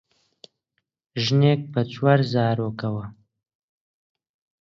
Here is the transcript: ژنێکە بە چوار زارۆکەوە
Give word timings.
ژنێکە 1.23 1.67
بە 1.73 1.81
چوار 1.93 2.19
زارۆکەوە 2.31 3.05